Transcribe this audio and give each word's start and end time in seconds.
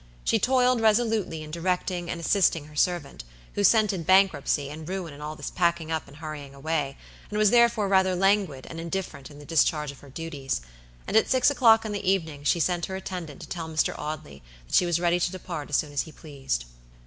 She 0.23 0.39
toiled 0.39 0.81
resolutely 0.81 1.43
in 1.43 1.51
directing 1.51 2.09
and 2.09 2.19
assisting 2.19 2.65
her 2.65 2.75
servant, 2.75 3.23
who 3.53 3.63
scented 3.63 4.07
bankruptcy 4.07 4.71
and 4.71 4.89
ruin 4.89 5.13
in 5.13 5.21
all 5.21 5.35
this 5.35 5.51
packing 5.51 5.91
up 5.91 6.07
and 6.07 6.17
hurrying 6.17 6.55
away, 6.55 6.97
and 7.29 7.37
was 7.37 7.51
therefore 7.51 7.87
rather 7.87 8.15
languid 8.15 8.65
and 8.67 8.79
indifferent 8.79 9.29
in 9.29 9.37
the 9.37 9.45
discharge 9.45 9.91
of 9.91 9.99
her 9.99 10.09
duties; 10.09 10.61
and 11.07 11.15
at 11.15 11.29
six 11.29 11.51
o'clock 11.51 11.85
in 11.85 11.91
the 11.91 12.09
evening 12.11 12.43
she 12.43 12.59
sent 12.59 12.87
her 12.87 12.95
attendant 12.95 13.41
to 13.41 13.47
tell 13.47 13.69
Mr. 13.69 13.93
Audley 13.95 14.41
that 14.65 14.73
she 14.73 14.87
was 14.87 14.99
ready 14.99 15.19
to 15.19 15.31
depart 15.31 15.69
as 15.69 15.75
soon 15.75 15.93
as 15.93 16.01
he 16.01 16.11
pleased. 16.11 16.65